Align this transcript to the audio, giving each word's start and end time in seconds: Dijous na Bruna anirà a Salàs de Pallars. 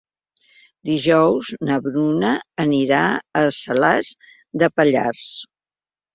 Dijous 0.87 1.51
na 1.69 1.77
Bruna 1.87 2.31
anirà 2.65 3.03
a 3.43 3.45
Salàs 3.59 4.11
de 4.65 4.73
Pallars. 4.79 5.31